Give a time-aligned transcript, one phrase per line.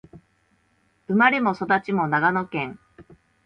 [1.07, 2.79] 生まれも育ちも長野県